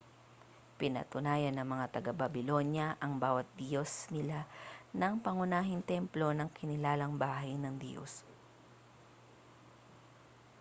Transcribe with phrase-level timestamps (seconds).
[0.81, 4.39] pinatayuan ng mga taga babylonya ang bawat diyos nila
[4.99, 8.09] ng pangunahing templo na kinilalang bahay ng diyos